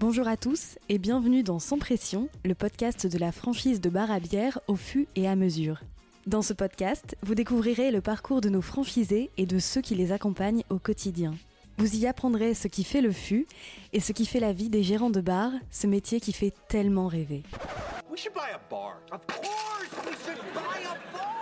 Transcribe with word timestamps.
Bonjour 0.00 0.28
à 0.28 0.36
tous 0.36 0.78
et 0.88 0.96
bienvenue 0.98 1.42
dans 1.42 1.58
Sans 1.58 1.76
Pression, 1.76 2.28
le 2.44 2.54
podcast 2.54 3.08
de 3.08 3.18
la 3.18 3.32
franchise 3.32 3.80
de 3.80 3.90
bar 3.90 4.12
à 4.12 4.20
bière 4.20 4.60
au 4.68 4.76
fût 4.76 5.08
et 5.16 5.26
à 5.26 5.34
mesure. 5.34 5.80
Dans 6.28 6.40
ce 6.40 6.52
podcast, 6.52 7.16
vous 7.22 7.34
découvrirez 7.34 7.90
le 7.90 8.00
parcours 8.00 8.40
de 8.40 8.48
nos 8.48 8.62
franchisés 8.62 9.30
et 9.36 9.44
de 9.44 9.58
ceux 9.58 9.80
qui 9.80 9.96
les 9.96 10.12
accompagnent 10.12 10.62
au 10.70 10.78
quotidien. 10.78 11.34
Vous 11.78 11.96
y 11.96 12.06
apprendrez 12.06 12.54
ce 12.54 12.68
qui 12.68 12.84
fait 12.84 13.00
le 13.00 13.10
fût 13.10 13.48
et 13.92 13.98
ce 13.98 14.12
qui 14.12 14.24
fait 14.24 14.38
la 14.38 14.52
vie 14.52 14.68
des 14.68 14.84
gérants 14.84 15.10
de 15.10 15.20
bar, 15.20 15.50
ce 15.72 15.88
métier 15.88 16.20
qui 16.20 16.32
fait 16.32 16.54
tellement 16.68 17.08
rêver. 17.08 17.42
Of 19.10 19.26
course, 19.26 20.06
we 20.06 20.14
should 20.24 20.38
buy 20.54 20.84
a 20.84 20.94
bar. 21.12 21.37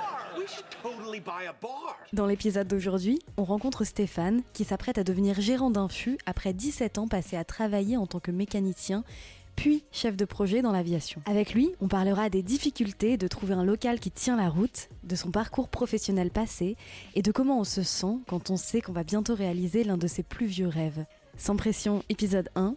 Dans 2.12 2.26
l'épisode 2.26 2.68
d'aujourd'hui, 2.68 3.18
on 3.36 3.44
rencontre 3.44 3.84
Stéphane 3.84 4.42
qui 4.52 4.64
s'apprête 4.64 4.98
à 4.98 5.04
devenir 5.04 5.40
gérant 5.40 5.70
d'un 5.70 5.88
fût 5.88 6.18
après 6.26 6.52
17 6.52 6.98
ans 6.98 7.08
passés 7.08 7.36
à 7.36 7.44
travailler 7.44 7.96
en 7.96 8.06
tant 8.06 8.20
que 8.20 8.30
mécanicien 8.30 9.04
puis 9.56 9.84
chef 9.90 10.16
de 10.16 10.24
projet 10.24 10.60
dans 10.62 10.70
l'aviation. 10.70 11.22
Avec 11.24 11.54
lui, 11.54 11.72
on 11.80 11.88
parlera 11.88 12.28
des 12.28 12.42
difficultés 12.42 13.16
de 13.16 13.26
trouver 13.26 13.54
un 13.54 13.64
local 13.64 13.98
qui 13.98 14.10
tient 14.10 14.36
la 14.36 14.50
route, 14.50 14.90
de 15.02 15.16
son 15.16 15.30
parcours 15.30 15.68
professionnel 15.68 16.30
passé 16.30 16.76
et 17.14 17.22
de 17.22 17.32
comment 17.32 17.60
on 17.60 17.64
se 17.64 17.82
sent 17.82 18.18
quand 18.28 18.50
on 18.50 18.56
sait 18.56 18.82
qu'on 18.82 18.92
va 18.92 19.02
bientôt 19.02 19.34
réaliser 19.34 19.82
l'un 19.82 19.96
de 19.96 20.06
ses 20.06 20.22
plus 20.22 20.46
vieux 20.46 20.68
rêves. 20.68 21.06
Sans 21.38 21.56
pression, 21.56 22.02
épisode 22.08 22.50
1, 22.54 22.76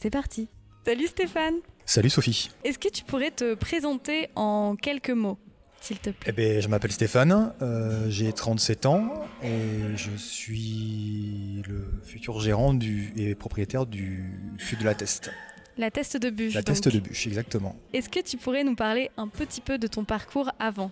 c'est 0.00 0.10
parti. 0.10 0.48
Salut 0.84 1.06
Stéphane 1.06 1.56
Salut 1.84 2.10
Sophie. 2.10 2.50
Est-ce 2.64 2.78
que 2.78 2.88
tu 2.88 3.02
pourrais 3.04 3.30
te 3.30 3.54
présenter 3.54 4.28
en 4.36 4.76
quelques 4.76 5.10
mots? 5.10 5.38
S'il 5.80 5.98
te 5.98 6.10
plaît. 6.10 6.26
Eh 6.26 6.32
ben, 6.32 6.60
je 6.60 6.68
m'appelle 6.68 6.92
Stéphane, 6.92 7.52
euh, 7.62 8.06
j'ai 8.08 8.32
37 8.32 8.86
ans 8.86 9.12
et 9.42 9.96
je 9.96 10.10
suis 10.16 11.62
le 11.68 11.84
futur 12.04 12.40
gérant 12.40 12.74
du, 12.74 13.12
et 13.16 13.34
propriétaire 13.34 13.86
du 13.86 14.24
fût 14.58 14.76
de 14.76 14.84
la 14.84 14.94
Teste. 14.94 15.30
La 15.78 15.92
teste 15.92 16.16
de 16.16 16.30
bûche. 16.30 16.54
La 16.54 16.64
teste 16.64 16.88
de 16.88 16.98
bûche, 16.98 17.28
exactement. 17.28 17.76
Est-ce 17.92 18.08
que 18.08 18.18
tu 18.18 18.36
pourrais 18.36 18.64
nous 18.64 18.74
parler 18.74 19.10
un 19.16 19.28
petit 19.28 19.60
peu 19.60 19.78
de 19.78 19.86
ton 19.86 20.02
parcours 20.02 20.50
avant? 20.58 20.90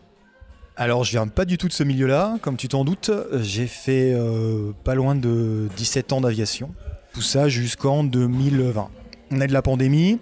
Alors, 0.77 1.03
je 1.03 1.11
viens 1.11 1.27
pas 1.27 1.45
du 1.45 1.59
tout 1.59 1.67
de 1.67 1.73
ce 1.73 1.83
milieu-là, 1.83 2.39
comme 2.41 2.57
tu 2.57 2.69
t'en 2.69 2.85
doutes. 2.85 3.11
J'ai 3.41 3.67
fait 3.67 4.13
euh, 4.15 4.73
pas 4.85 4.95
loin 4.95 5.17
de 5.17 5.69
17 5.77 6.13
ans 6.13 6.21
d'aviation. 6.21 6.73
Tout 7.15 7.23
ça 7.23 7.49
jusqu'en 7.49 8.05
2020. 8.05 8.91
On 9.33 9.41
est 9.41 9.47
de 9.49 9.53
la 9.53 9.63
pandémie. 9.63 10.21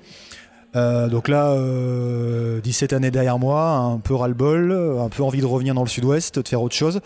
Euh, 0.76 1.08
donc 1.08 1.28
là, 1.28 1.50
euh, 1.52 2.60
17 2.60 2.92
années 2.92 3.10
derrière 3.10 3.38
moi, 3.38 3.70
un 3.70 3.98
peu 3.98 4.14
ras-le-bol, 4.14 4.72
un 5.00 5.08
peu 5.08 5.22
envie 5.22 5.40
de 5.40 5.46
revenir 5.46 5.74
dans 5.74 5.82
le 5.82 5.88
sud-ouest, 5.88 6.38
de 6.38 6.48
faire 6.48 6.62
autre 6.62 6.74
chose. 6.74 7.00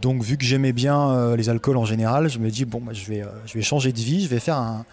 Donc 0.00 0.22
vu 0.22 0.36
que 0.36 0.44
j'aimais 0.44 0.72
bien 0.72 1.10
euh, 1.10 1.36
les 1.36 1.48
alcools 1.48 1.76
en 1.76 1.84
général, 1.84 2.28
je 2.28 2.38
me 2.38 2.50
dis 2.50 2.64
bon, 2.64 2.80
bah, 2.80 2.92
je, 2.92 3.04
vais, 3.06 3.22
euh, 3.22 3.26
je 3.46 3.54
vais 3.54 3.62
changer 3.62 3.92
de 3.92 3.98
vie, 3.98 4.22
je 4.22 4.28
vais 4.28 4.40
faire 4.40 4.56
un, 4.56 4.84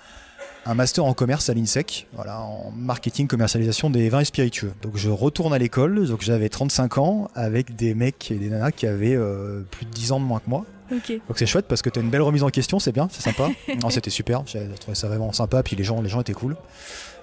master 0.76 1.04
en 1.04 1.14
commerce 1.14 1.50
à 1.50 1.56
l'INSEC, 1.56 2.08
voilà, 2.14 2.42
en 2.42 2.72
marketing 2.76 3.28
commercialisation 3.28 3.90
des 3.90 4.08
vins 4.10 4.20
et 4.20 4.26
spiritueux. 4.26 4.72
Donc 4.84 4.98
je 4.98 5.10
retourne 5.10 5.52
à 5.52 5.58
l'école, 5.58 6.06
donc 6.08 6.22
j'avais 6.22 6.48
35 6.48 6.98
ans 7.00 7.32
avec 7.34 7.76
des 7.76 7.96
mecs 7.96 8.30
et 8.30 8.36
des 8.36 8.50
nanas 8.50 8.72
qui 8.72 8.86
avaient 8.86 9.16
euh, 9.16 9.64
plus 9.72 9.88
de 9.88 9.92
10 9.92 10.12
ans 10.12 10.20
de 10.20 10.26
moins 10.26 10.40
que 10.40 10.50
moi. 10.50 10.66
Donc 10.90 11.38
c'est 11.38 11.46
chouette 11.46 11.66
parce 11.68 11.82
que 11.82 11.90
tu 11.90 12.00
as 12.00 12.02
une 12.02 12.10
belle 12.10 12.22
remise 12.22 12.44
en 12.44 12.50
question, 12.50 12.80
c'est 12.80 12.92
bien, 12.92 13.08
c'est 13.12 13.22
sympa. 13.22 13.50
non, 13.82 13.90
c'était 13.90 14.10
super, 14.10 14.44
j'ai 14.46 14.68
trouvé 14.80 14.96
ça 14.96 15.08
vraiment 15.08 15.32
sympa, 15.34 15.64
puis 15.64 15.76
les 15.76 15.84
gens, 15.84 16.02
les 16.02 16.10
gens 16.10 16.22
étaient 16.22 16.34
cool. 16.34 16.56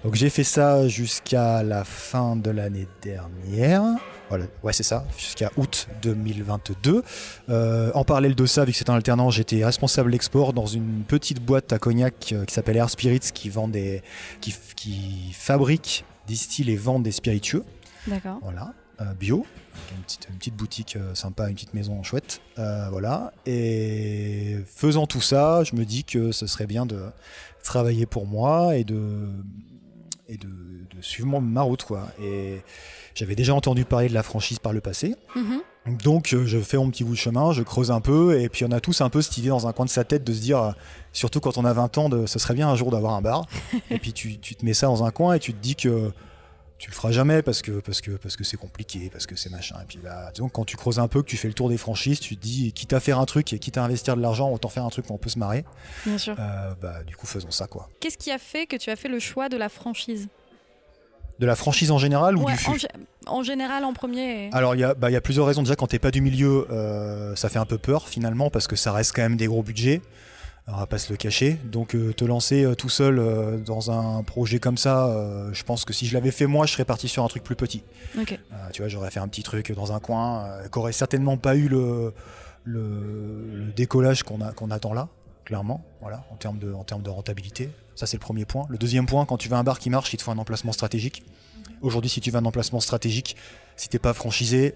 Donc 0.04 0.14
j'ai 0.14 0.30
fait 0.30 0.44
ça 0.44 0.86
jusqu'à 0.88 1.62
la 1.62 1.84
fin 1.84 2.36
de 2.36 2.50
l'année 2.50 2.86
dernière. 3.02 3.82
Voilà, 4.28 4.46
ouais 4.62 4.72
c'est 4.72 4.82
ça, 4.82 5.04
jusqu'à 5.16 5.50
août 5.56 5.88
2022. 6.02 7.02
Euh, 7.48 7.90
en 7.94 8.04
parallèle 8.04 8.34
de 8.34 8.46
ça, 8.46 8.64
vu 8.64 8.72
que 8.72 8.78
c'était 8.78 8.90
un 8.90 8.96
alternant, 8.96 9.30
j'étais 9.30 9.64
responsable 9.64 10.14
export 10.14 10.52
dans 10.52 10.66
une 10.66 11.04
petite 11.06 11.40
boîte 11.40 11.72
à 11.72 11.78
cognac 11.78 12.32
euh, 12.32 12.44
qui 12.44 12.54
s'appelle 12.54 12.76
Air 12.76 12.90
Spirits, 12.90 13.30
qui 13.32 13.48
vend 13.48 13.68
des, 13.68 14.02
qui, 14.40 14.54
qui 14.74 15.32
fabrique, 15.32 16.04
distille 16.26 16.70
et 16.70 16.76
vend 16.76 16.98
des 16.98 17.12
spiritueux. 17.12 17.64
D'accord. 18.08 18.38
Voilà, 18.42 18.72
bio, 19.18 19.44
avec 19.74 19.96
une 19.98 20.02
petite, 20.04 20.28
une 20.30 20.36
petite 20.38 20.56
boutique 20.56 20.96
euh, 20.96 21.14
sympa, 21.14 21.48
une 21.48 21.54
petite 21.54 21.74
maison 21.74 22.02
chouette. 22.02 22.40
Euh, 22.58 22.88
voilà. 22.90 23.32
Et 23.46 24.56
faisant 24.66 25.06
tout 25.06 25.20
ça, 25.20 25.62
je 25.64 25.74
me 25.76 25.84
dis 25.84 26.04
que 26.04 26.32
ce 26.32 26.46
serait 26.46 26.66
bien 26.66 26.86
de 26.86 27.02
travailler 27.62 28.06
pour 28.06 28.26
moi 28.26 28.76
et 28.76 28.84
de, 28.84 29.28
et 30.28 30.36
de, 30.38 30.46
de 30.48 31.02
suivre 31.02 31.28
mon- 31.28 31.40
ma 31.40 31.62
route. 31.62 31.84
Quoi. 31.84 32.08
Et 32.22 32.62
j'avais 33.14 33.34
déjà 33.34 33.54
entendu 33.54 33.84
parler 33.84 34.08
de 34.08 34.14
la 34.14 34.22
franchise 34.22 34.58
par 34.58 34.72
le 34.72 34.80
passé. 34.80 35.14
Mhm. 35.34 35.60
Donc 36.02 36.32
euh, 36.32 36.44
je 36.46 36.58
fais 36.58 36.78
mon 36.78 36.90
petit 36.90 37.04
bout 37.04 37.12
de 37.12 37.16
chemin, 37.18 37.52
je 37.52 37.62
creuse 37.62 37.92
un 37.92 38.00
peu, 38.00 38.40
et 38.40 38.48
puis 38.48 38.64
on 38.64 38.72
a 38.72 38.80
tous 38.80 39.02
un 39.02 39.08
peu 39.08 39.22
cette 39.22 39.38
idée 39.38 39.50
dans 39.50 39.68
un 39.68 39.72
coin 39.72 39.84
de 39.84 39.90
sa 39.90 40.02
tête 40.02 40.24
de 40.24 40.32
se 40.32 40.40
dire, 40.40 40.58
euh, 40.60 40.72
surtout 41.12 41.38
quand 41.38 41.58
on 41.58 41.64
a 41.64 41.72
20 41.72 41.98
ans, 41.98 42.08
de, 42.08 42.26
ce 42.26 42.40
serait 42.40 42.54
bien 42.54 42.68
un 42.68 42.74
jour 42.74 42.90
d'avoir 42.90 43.14
un 43.14 43.22
bar. 43.22 43.46
et 43.90 44.00
puis 44.00 44.12
tu, 44.12 44.38
tu 44.38 44.56
te 44.56 44.64
mets 44.64 44.74
ça 44.74 44.88
dans 44.88 45.04
un 45.04 45.12
coin 45.12 45.34
et 45.34 45.38
tu 45.38 45.52
te 45.54 45.62
dis 45.62 45.76
que 45.76 46.10
tu 46.78 46.90
le 46.90 46.94
feras 46.94 47.10
jamais 47.10 47.40
parce 47.42 47.62
que 47.62 47.72
parce 47.80 48.00
que 48.02 48.10
parce 48.12 48.36
que 48.36 48.44
c'est 48.44 48.56
compliqué, 48.58 49.08
parce 49.10 49.26
que 49.26 49.34
c'est 49.36 49.50
machin. 49.50 49.76
Et 49.82 49.86
puis 49.86 49.98
bah, 50.02 50.30
disons 50.34 50.48
quand 50.50 50.64
tu 50.64 50.76
creuses 50.76 50.98
un 50.98 51.08
peu, 51.08 51.22
que 51.22 51.28
tu 51.28 51.36
fais 51.36 51.48
le 51.48 51.54
tour 51.54 51.68
des 51.70 51.78
franchises, 51.78 52.20
tu 52.20 52.36
te 52.36 52.42
dis, 52.42 52.72
quitte 52.72 52.92
à 52.92 53.00
faire 53.00 53.18
un 53.18 53.24
truc 53.24 53.52
et 53.52 53.58
quitte 53.58 53.78
à 53.78 53.84
investir 53.84 54.16
de 54.16 54.20
l'argent, 54.22 54.50
autant 54.50 54.68
faire 54.68 54.84
un 54.84 54.90
truc 54.90 55.08
où 55.08 55.14
on 55.14 55.18
peut 55.18 55.30
se 55.30 55.38
marrer. 55.38 55.64
Bien 56.04 56.18
sûr. 56.18 56.36
Euh, 56.38 56.74
bah 56.80 57.02
du 57.04 57.16
coup 57.16 57.26
faisons 57.26 57.50
ça 57.50 57.66
quoi. 57.66 57.88
Qu'est-ce 58.00 58.18
qui 58.18 58.30
a 58.30 58.38
fait 58.38 58.66
que 58.66 58.76
tu 58.76 58.90
as 58.90 58.96
fait 58.96 59.08
le 59.08 59.18
choix 59.18 59.48
de 59.48 59.56
la 59.56 59.68
franchise? 59.68 60.28
De 61.38 61.44
la 61.46 61.54
franchise 61.56 61.90
en 61.90 61.98
général 61.98 62.36
ou 62.36 62.44
Ouais, 62.44 62.56
du 62.56 62.66
en, 62.66 62.72
gé- 62.74 62.86
en 63.26 63.42
général 63.42 63.84
en 63.84 63.92
premier. 63.92 64.46
et- 64.46 64.50
Alors 64.54 64.74
il 64.74 64.80
y, 64.80 64.84
a- 64.84 64.94
bah, 64.94 65.10
il 65.10 65.12
y 65.12 65.16
a 65.16 65.20
plusieurs 65.20 65.46
raisons. 65.46 65.62
Déjà 65.62 65.76
quand 65.76 65.86
t'es 65.86 65.98
pas 65.98 66.10
du 66.10 66.22
milieu, 66.22 66.66
euh, 66.70 67.36
ça 67.36 67.48
fait 67.50 67.58
un 67.58 67.66
peu 67.66 67.76
peur 67.76 68.08
finalement 68.08 68.48
parce 68.48 68.66
que 68.66 68.74
ça 68.76 68.90
reste 68.92 69.12
quand 69.14 69.22
même 69.22 69.36
des 69.36 69.46
gros 69.46 69.62
budgets. 69.62 70.00
On 70.68 70.76
va 70.76 70.86
pas 70.86 70.98
se 70.98 71.12
le 71.12 71.16
cacher. 71.16 71.58
Donc 71.64 71.94
euh, 71.94 72.12
te 72.12 72.24
lancer 72.24 72.64
euh, 72.64 72.74
tout 72.74 72.88
seul 72.88 73.20
euh, 73.20 73.56
dans 73.56 73.92
un 73.92 74.22
projet 74.24 74.58
comme 74.58 74.76
ça, 74.76 75.14
je 75.52 75.62
pense 75.62 75.84
que 75.84 75.92
si 75.92 76.06
je 76.06 76.14
l'avais 76.14 76.32
fait 76.32 76.46
moi, 76.46 76.66
je 76.66 76.72
serais 76.72 76.84
parti 76.84 77.08
sur 77.08 77.24
un 77.24 77.28
truc 77.28 77.44
plus 77.44 77.56
petit. 77.56 77.82
Tu 78.72 78.82
vois, 78.82 78.88
j'aurais 78.88 79.10
fait 79.10 79.20
un 79.20 79.28
petit 79.28 79.42
truc 79.42 79.72
dans 79.72 79.92
un 79.92 80.00
coin, 80.00 80.58
qui 80.70 80.78
aurait 80.78 80.92
certainement 80.92 81.36
pas 81.36 81.54
eu 81.54 81.68
le, 81.68 82.12
le, 82.64 83.48
le 83.52 83.72
décollage 83.72 84.22
qu'on 84.24 84.70
attend 84.70 84.92
là, 84.92 85.08
clairement, 85.44 85.84
voilà, 86.00 86.24
en 86.32 86.36
termes 86.36 86.58
de, 86.58 86.72
en 86.72 86.84
termes 86.84 87.02
de 87.02 87.10
rentabilité. 87.10 87.70
Ça, 87.94 88.06
c'est 88.06 88.16
le 88.16 88.20
premier 88.20 88.44
point. 88.44 88.66
Le 88.68 88.76
deuxième 88.76 89.06
point, 89.06 89.24
quand 89.24 89.38
tu 89.38 89.48
veux 89.48 89.56
un 89.56 89.64
bar 89.64 89.78
qui 89.78 89.88
marche, 89.88 90.12
il 90.12 90.16
te 90.16 90.22
faut 90.22 90.32
un 90.32 90.38
emplacement 90.38 90.72
stratégique. 90.72 91.24
Aujourd'hui, 91.80 92.10
si 92.10 92.20
tu 92.20 92.30
veux 92.30 92.38
un 92.38 92.44
emplacement 92.44 92.80
stratégique, 92.80 93.36
si 93.76 93.88
t'es 93.88 93.98
pas 93.98 94.14
franchisé, 94.14 94.74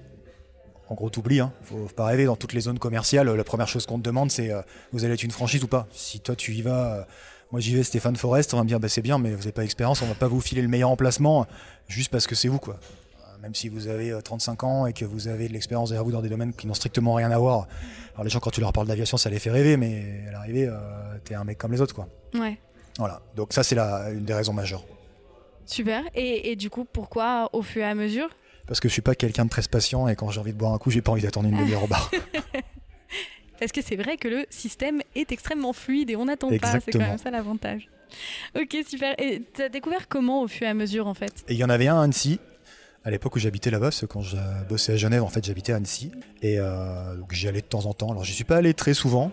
en 0.90 0.94
gros, 0.94 1.08
t'oublies. 1.08 1.40
Hein. 1.40 1.52
Faut, 1.62 1.86
faut 1.86 1.94
pas 1.94 2.04
rêver. 2.04 2.24
Dans 2.26 2.36
toutes 2.36 2.52
les 2.52 2.60
zones 2.60 2.78
commerciales, 2.78 3.30
la 3.30 3.44
première 3.44 3.68
chose 3.68 3.86
qu'on 3.86 3.98
te 3.98 4.02
demande, 4.04 4.30
c'est 4.30 4.50
euh, 4.52 4.60
vous 4.92 5.04
allez 5.04 5.14
être 5.14 5.22
une 5.22 5.30
franchise 5.30 5.62
ou 5.64 5.68
pas? 5.68 5.86
Si 5.92 6.20
toi 6.20 6.34
tu 6.36 6.52
y 6.52 6.62
vas, 6.62 6.94
euh, 6.96 7.02
moi 7.52 7.60
j'y 7.60 7.74
vais, 7.74 7.82
Stéphane 7.84 8.16
Forest, 8.16 8.52
on 8.54 8.56
va 8.58 8.64
me 8.64 8.68
dire 8.68 8.80
bah, 8.80 8.88
c'est 8.88 9.00
bien, 9.00 9.16
mais 9.18 9.30
vous 9.30 9.38
n'avez 9.38 9.52
pas 9.52 9.62
d'expérience, 9.62 10.02
on 10.02 10.06
va 10.06 10.14
pas 10.14 10.26
vous 10.28 10.40
filer 10.40 10.62
le 10.62 10.68
meilleur 10.68 10.90
emplacement 10.90 11.46
juste 11.88 12.10
parce 12.10 12.26
que 12.26 12.34
c'est 12.34 12.48
vous 12.48 12.58
quoi. 12.58 12.74
Euh, 13.20 13.38
Même 13.40 13.54
si 13.54 13.68
vous 13.68 13.86
avez 13.86 14.10
euh, 14.10 14.20
35 14.20 14.64
ans 14.64 14.86
et 14.86 14.92
que 14.92 15.04
vous 15.04 15.28
avez 15.28 15.46
de 15.48 15.52
l'expérience 15.52 15.90
derrière 15.90 16.04
vous 16.04 16.10
dans 16.12 16.22
des 16.22 16.28
domaines 16.28 16.52
qui 16.52 16.66
n'ont 16.66 16.74
strictement 16.74 17.14
rien 17.14 17.30
à 17.30 17.38
voir. 17.38 17.68
Alors 18.14 18.24
les 18.24 18.30
gens 18.30 18.40
quand 18.40 18.50
tu 18.50 18.60
leur 18.60 18.72
parles 18.72 18.88
d'aviation, 18.88 19.16
ça 19.16 19.30
les 19.30 19.38
fait 19.38 19.50
rêver, 19.50 19.76
mais 19.76 20.24
à 20.28 20.32
l'arrivée, 20.32 20.66
euh, 20.66 20.74
t'es 21.24 21.34
un 21.34 21.44
mec 21.44 21.56
comme 21.56 21.70
les 21.72 21.80
autres 21.80 21.94
quoi. 21.94 22.08
Ouais. 22.34 22.58
Voilà. 22.98 23.20
Donc 23.36 23.52
ça 23.52 23.62
c'est 23.62 23.78
une 23.78 24.24
des 24.24 24.34
raisons 24.34 24.52
majeures. 24.52 24.84
Super. 25.66 26.02
Et, 26.16 26.50
et 26.50 26.56
du 26.56 26.68
coup, 26.68 26.84
pourquoi 26.84 27.48
au 27.52 27.62
fur 27.62 27.82
et 27.82 27.84
à 27.84 27.94
mesure? 27.94 28.28
Parce 28.70 28.78
que 28.78 28.86
je 28.86 28.92
suis 28.92 29.02
pas 29.02 29.16
quelqu'un 29.16 29.46
de 29.46 29.50
très 29.50 29.62
patient 29.62 30.06
et 30.06 30.14
quand 30.14 30.30
j'ai 30.30 30.38
envie 30.38 30.52
de 30.52 30.56
boire 30.56 30.72
un 30.72 30.78
coup, 30.78 30.92
j'ai 30.92 31.02
pas 31.02 31.10
envie 31.10 31.22
d'attendre 31.22 31.48
une 31.48 31.56
demi-heure 31.56 31.82
au 31.82 31.88
bar. 31.88 32.08
Parce 33.58 33.72
que 33.72 33.82
c'est 33.82 33.96
vrai 33.96 34.16
que 34.16 34.28
le 34.28 34.46
système 34.48 35.00
est 35.16 35.32
extrêmement 35.32 35.72
fluide 35.72 36.08
et 36.08 36.14
on 36.14 36.26
n'attend 36.26 36.56
pas. 36.56 36.78
C'est 36.78 36.92
quand 36.92 37.00
même 37.00 37.18
ça 37.18 37.32
l'avantage. 37.32 37.88
Ok, 38.54 38.76
super. 38.88 39.16
Et 39.18 39.42
t'as 39.54 39.70
découvert 39.70 40.06
comment 40.06 40.42
au 40.42 40.46
fur 40.46 40.68
et 40.68 40.70
à 40.70 40.74
mesure 40.74 41.08
en 41.08 41.14
fait? 41.14 41.44
Il 41.48 41.56
y 41.56 41.64
en 41.64 41.68
avait 41.68 41.88
un 41.88 41.98
à 41.98 42.04
Annecy, 42.04 42.38
à 43.04 43.10
l'époque 43.10 43.34
où 43.34 43.40
j'habitais 43.40 43.72
là-bas, 43.72 43.86
parce 43.86 44.02
que 44.02 44.06
quand 44.06 44.22
je 44.22 44.36
bossais 44.68 44.92
à 44.92 44.96
Genève, 44.96 45.24
en 45.24 45.28
fait, 45.28 45.44
j'habitais 45.44 45.72
à 45.72 45.76
Annecy. 45.76 46.12
Et 46.40 46.60
euh, 46.60 47.16
donc 47.16 47.32
j'y 47.32 47.48
allais 47.48 47.62
de 47.62 47.66
temps 47.66 47.86
en 47.86 47.92
temps. 47.92 48.12
Alors 48.12 48.22
j'y 48.22 48.34
suis 48.34 48.44
pas 48.44 48.58
allé 48.58 48.72
très 48.72 48.94
souvent, 48.94 49.32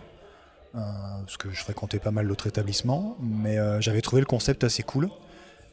euh, 0.74 0.80
parce 1.24 1.38
que 1.38 1.52
je 1.52 1.62
fréquentais 1.62 2.00
pas 2.00 2.10
mal 2.10 2.28
d'autres 2.28 2.48
établissements, 2.48 3.18
mais 3.22 3.60
euh, 3.60 3.80
j'avais 3.82 4.02
trouvé 4.02 4.20
le 4.20 4.26
concept 4.26 4.64
assez 4.64 4.82
cool. 4.82 5.12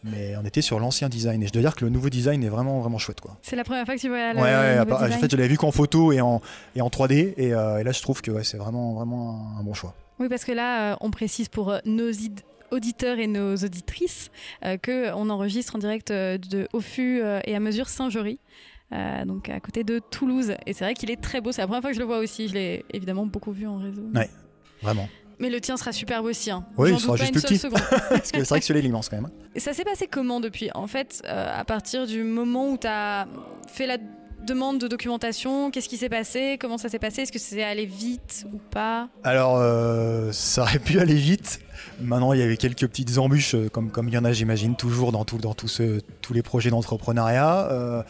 Mais 0.05 0.35
on 0.37 0.45
était 0.45 0.61
sur 0.63 0.79
l'ancien 0.79 1.09
design, 1.09 1.43
et 1.43 1.47
je 1.47 1.53
dois 1.53 1.63
dire 1.63 1.75
que 1.75 1.85
le 1.85 1.91
nouveau 1.91 2.11
design 2.11 2.45
est 2.45 2.49
vraiment, 2.49 2.81
vraiment 2.81 2.99
chouette. 2.99 3.21
Quoi. 3.21 3.39
C'est 3.43 3.57
la 3.57 3.65
première 3.65 3.87
fois 3.87 3.95
que 3.97 4.01
tu 4.01 4.09
vois 4.09 4.33
le 4.35 4.39
ouais, 4.41 4.79
ouais, 4.79 4.87
part- 4.87 5.03
en 5.03 5.09
fait, 5.09 5.31
je 5.31 5.37
l'avais 5.37 5.49
vu 5.49 5.57
qu'en 5.57 5.71
photo 5.71 6.13
et 6.13 6.21
en, 6.21 6.43
et 6.77 6.83
en 6.83 6.89
3D, 6.89 7.35
et, 7.37 7.55
euh, 7.55 7.79
et 7.79 7.85
là, 7.85 7.93
je 7.93 8.03
trouve 8.03 8.21
que 8.21 8.31
ouais, 8.31 8.45
c'est 8.45 8.59
vraiment, 8.59 8.93
vraiment 8.95 9.57
un, 9.59 9.63
bon 9.63 9.73
choix. 9.75 9.95
Oui, 10.19 10.29
parce 10.29 10.45
que 10.45 10.53
là, 10.53 10.93
euh, 10.93 10.97
on 11.01 11.11
précise 11.11 11.49
pour 11.49 11.71
euh, 11.71 11.79
nos 11.87 12.11
auditeurs 12.71 13.19
et 13.19 13.27
nos 13.27 13.57
auditrices 13.57 14.31
euh, 14.65 14.77
que 14.77 15.13
on 15.15 15.31
enregistre 15.31 15.77
en 15.77 15.79
direct 15.79 16.11
euh, 16.11 16.39
de 16.39 16.69
au 16.73 16.81
fût 16.81 17.21
euh, 17.23 17.41
et 17.45 17.55
à 17.57 17.61
mesure 17.61 17.89
Saint-Jory. 17.89 18.39
donc 19.27 19.49
à 19.49 19.59
côté 19.61 19.85
de 19.85 20.01
Toulouse. 20.11 20.55
Et 20.67 20.73
c'est 20.73 20.85
vrai 20.85 20.95
qu'il 20.95 21.11
est 21.11 21.21
très 21.21 21.41
beau. 21.41 21.51
C'est 21.53 21.63
la 21.63 21.67
première 21.67 21.83
fois 21.83 21.91
que 21.91 21.95
je 21.97 22.01
le 22.01 22.07
vois 22.07 22.19
aussi. 22.19 22.49
Je 22.49 22.55
l'ai 22.55 22.85
évidemment 22.93 23.27
beaucoup 23.27 23.53
vu 23.53 23.67
en 23.67 23.79
réseau. 23.79 24.03
Ouais. 24.15 24.29
Vraiment. 24.83 25.09
Mais 25.39 25.51
le 25.51 25.61
tien 25.61 25.77
sera 25.77 25.93
superbe 25.93 26.27
aussi. 26.27 26.51
Hein. 26.51 26.65
Oui, 26.77 26.91
il 26.93 27.01
sera 27.01 27.17
juste 27.17 27.33
plus 27.33 27.43
petit. 27.43 27.59
Parce 28.09 28.31
que 28.31 28.39
c'est 28.39 28.49
vrai 28.49 28.61
que 28.61 28.67
celui-là, 28.67 28.81
il 28.81 28.87
est 28.87 28.89
immense 28.91 29.09
quand 29.09 29.17
même. 29.17 29.31
Et 29.55 29.61
ça 29.61 29.73
s'est 29.73 29.85
passé 29.85 30.07
comment 30.11 30.41
depuis? 30.41 30.71
En 30.75 30.87
fait, 30.87 31.23
euh, 31.27 31.59
à 31.61 31.65
partir 31.65 32.07
du 32.07 32.23
moment 32.23 32.71
où 32.71 32.77
tu 32.79 32.87
as 32.87 33.27
fait 33.73 33.87
la 33.87 33.99
demande 34.47 34.79
de 34.79 34.89
documentation, 34.89 35.71
qu'est-ce 35.71 35.89
qui 35.89 35.97
s'est 35.97 36.09
passé, 36.11 36.59
comment 36.61 36.77
ça 36.79 36.89
s'est 36.91 36.99
passé, 36.99 37.23
est-ce 37.23 37.33
que 37.33 37.39
c'est 37.39 37.63
allé 37.65 37.87
vite 37.87 38.45
ou 38.53 38.59
pas? 38.71 39.09
Alors, 39.25 39.57
euh, 39.59 40.31
ça 40.33 40.63
aurait 40.63 40.79
pu 40.79 40.99
aller 41.01 41.15
vite. 41.15 41.61
Maintenant, 42.01 42.33
il 42.33 42.41
y 42.41 42.43
avait 42.43 42.57
quelques 42.59 42.87
petites 42.87 43.17
embûches, 43.19 43.55
euh, 43.55 43.69
comme, 43.71 43.91
comme 43.91 44.09
il 44.09 44.15
y 44.15 44.19
en 44.19 44.25
a, 44.25 44.33
j'imagine, 44.33 44.77
toujours 44.77 45.13
dans, 45.13 45.25
tout, 45.25 45.39
dans 45.39 45.55
tout 45.55 45.69
ce- 45.69 46.01
tous 46.21 46.35
les 46.35 46.43
projets 46.43 46.69
d'entrepreneuriat. 46.71 47.69
Euh, 47.71 48.03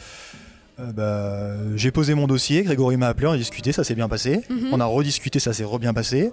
euh, 0.80 0.92
bah, 0.92 1.76
j'ai 1.76 1.92
posé 1.92 2.14
mon 2.14 2.26
dossier, 2.26 2.64
Grégory 2.64 2.96
m'a 2.96 3.08
appelé, 3.08 3.28
on 3.28 3.32
a 3.32 3.36
discuté, 3.36 3.70
ça 3.72 3.84
s'est 3.84 3.94
bien 3.94 4.08
passé. 4.08 4.40
Mhm. 4.50 4.70
On 4.72 4.80
a 4.80 4.86
rediscuté, 4.86 5.38
ça 5.38 5.52
s'est 5.52 5.62
re-bien 5.64 5.94
passé. 5.94 6.32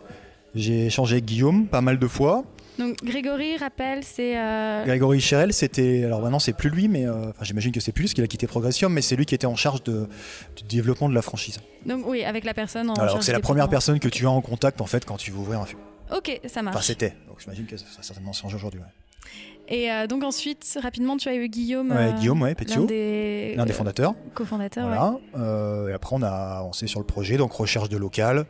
J'ai 0.56 0.88
échangé 0.88 1.14
avec 1.16 1.26
Guillaume 1.26 1.68
pas 1.68 1.82
mal 1.82 1.98
de 2.00 2.08
fois. 2.08 2.44
Donc 2.80 2.98
Grégory, 3.04 3.58
rappelle, 3.58 4.04
c'est... 4.04 4.38
euh, 4.38 4.84
Grégory 4.86 5.20
Cherel, 5.22 5.54
c'était. 5.54 6.04
Alors 6.06 6.22
maintenant, 6.22 6.40
c'est 6.40 6.54
plus 6.54 6.70
lui, 6.70 6.88
mais. 6.88 7.06
euh, 7.06 7.30
Enfin, 7.30 7.44
j'imagine 7.44 7.72
que 7.72 7.80
c'est 7.80 7.92
plus 7.92 8.04
lui, 8.04 8.08
parce 8.08 8.14
qu'il 8.16 8.24
a 8.24 8.28
quitté 8.28 8.48
Progressium, 8.48 8.92
mais 8.92 9.02
c'est 9.02 9.16
lui 9.16 9.26
qui 9.26 9.36
était 9.36 9.46
en 9.46 9.56
charge 9.56 9.84
de, 9.84 10.08
du 10.56 10.64
développement 10.64 11.08
de 11.10 11.14
la 11.14 11.22
franchise. 11.22 11.60
Donc 11.86 12.06
oui, 12.08 12.24
avec 12.24 12.44
la 12.44 12.54
personne 12.54 12.90
en 12.90 12.94
Alors, 12.96 13.22
c'est 13.22 13.34
la 13.34 13.40
première 13.40 13.70
personne 13.70 14.00
que 14.00 14.08
tu 14.08 14.26
as 14.26 14.30
en 14.32 14.42
contact, 14.42 14.82
en 14.82 14.86
fait, 14.88 15.06
quand 15.06 15.18
tu 15.18 15.32
veux 15.32 15.38
ouvrir 15.40 15.60
un 15.60 15.66
fût. 15.66 15.78
Ok, 16.16 16.40
ça 16.48 16.62
marche. 16.62 16.76
Enfin, 16.76 16.84
c'était. 16.86 17.14
Donc, 17.28 17.40
j'imagine 17.40 17.66
que 17.66 17.78
ça 17.78 17.86
a 18.00 18.04
certainement 18.04 18.34
changé 18.34 18.56
aujourd'hui. 18.56 18.80
ouais. 18.80 18.86
Et 19.74 19.90
euh, 19.92 20.08
donc 20.08 20.24
ensuite, 20.24 20.78
rapidement, 20.82 21.16
tu 21.16 21.30
as 21.30 21.36
eu 21.36 21.48
Guillaume. 21.48 21.92
Ouais, 21.92 22.14
Guillaume, 22.20 22.42
ouais, 22.42 22.56
l'un 22.68 22.82
des, 22.84 23.54
l'un 23.56 23.66
des 23.66 23.72
fondateurs. 23.74 24.16
cofondateurs. 24.34 24.88
ouais. 24.90 25.20
Voilà. 25.34 25.90
Et 25.90 25.94
après, 25.94 26.16
on 26.16 26.22
a 26.24 26.30
avancé 26.60 26.88
sur 26.88 27.00
le 27.00 27.06
projet, 27.06 27.38
donc 27.38 27.54
recherche 27.54 27.88
de 27.90 27.96
local. 27.98 28.46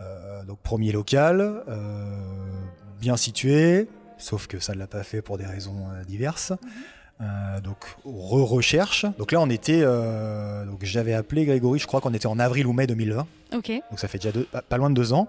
Euh, 0.00 0.44
donc, 0.44 0.58
premier 0.58 0.92
local, 0.92 1.62
euh, 1.68 2.04
bien 3.00 3.16
situé, 3.16 3.88
sauf 4.18 4.46
que 4.46 4.58
ça 4.58 4.74
ne 4.74 4.78
l'a 4.78 4.86
pas 4.86 5.02
fait 5.02 5.22
pour 5.22 5.38
des 5.38 5.46
raisons 5.46 5.86
euh, 5.90 6.04
diverses. 6.04 6.52
Euh, 7.22 7.60
donc, 7.62 7.78
re-recherche. 8.04 9.06
Donc 9.18 9.32
là, 9.32 9.40
on 9.40 9.48
était. 9.48 9.80
euh, 9.82 10.66
donc, 10.66 10.80
j'avais 10.82 11.14
appelé 11.14 11.46
Grégory, 11.46 11.78
je 11.78 11.86
crois 11.86 12.00
qu'on 12.02 12.12
était 12.12 12.26
en 12.26 12.38
avril 12.38 12.66
ou 12.66 12.72
mai 12.74 12.86
2020. 12.86 13.26
Ok. 13.56 13.68
Donc, 13.90 13.98
ça 13.98 14.06
fait 14.08 14.18
déjà 14.18 14.32
deux- 14.32 14.44
pas, 14.44 14.60
pas 14.60 14.76
loin 14.76 14.90
de 14.90 14.94
deux 14.94 15.12
ans. 15.14 15.26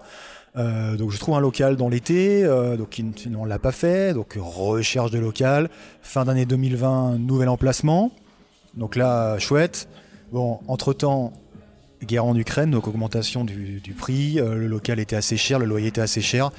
Euh, 0.56 0.96
donc, 0.96 1.12
je 1.12 1.18
trouve 1.18 1.34
un 1.36 1.40
local 1.40 1.76
dans 1.76 1.88
l'été. 1.88 2.42
donc, 2.44 3.00
on 3.34 3.44
ne 3.44 3.48
l'a 3.48 3.58
pas 3.58 3.72
fait. 3.72 4.12
Donc, 4.12 4.36
recherche 4.38 5.10
de 5.10 5.18
local. 5.18 5.70
Fin 6.02 6.24
d'année 6.26 6.44
2020, 6.44 7.18
nouvel 7.18 7.48
emplacement. 7.48 8.10
Donc 8.74 8.94
là, 8.96 9.38
chouette. 9.38 9.88
Bon, 10.30 10.60
entre-temps, 10.68 11.32
guerre 12.04 12.24
en 12.24 12.36
Ukraine, 12.36 12.70
donc 12.70 12.86
augmentation 12.88 13.44
du, 13.44 13.80
du 13.80 13.92
prix. 13.92 14.38
euh, 14.40 14.54
le 14.54 14.66
local 14.66 14.98
était 15.00 15.16
assez 15.16 15.36
cher, 15.36 15.58
le 15.58 15.66
loyer 15.66 15.88
était 15.88 16.00
assez 16.00 16.20
cher. 16.20 16.50